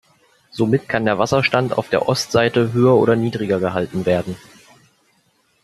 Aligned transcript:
Somit 0.49 0.89
kann 0.89 1.05
der 1.05 1.19
Wasserstand 1.19 1.73
auf 1.77 1.89
der 1.89 2.09
Ostseite 2.09 2.73
höher 2.73 2.95
oder 2.95 3.15
niedriger 3.15 3.59
gehalten 3.59 4.07
werden. 4.07 4.35